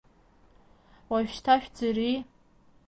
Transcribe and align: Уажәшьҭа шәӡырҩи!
Уажәшьҭа 1.11 1.55
шәӡырҩи! 1.61 2.15